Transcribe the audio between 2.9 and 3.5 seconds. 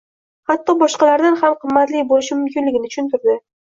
tushuntirdi.